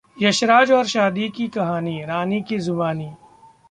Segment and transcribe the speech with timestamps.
[0.17, 3.11] यशराज और शादी की कहानी, रानी की जुबानी